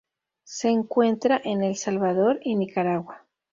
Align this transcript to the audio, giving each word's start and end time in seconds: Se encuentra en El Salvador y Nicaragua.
Se 0.47 0.67
encuentra 0.69 1.39
en 1.43 1.61
El 1.61 1.75
Salvador 1.75 2.39
y 2.41 2.55
Nicaragua. 2.55 3.27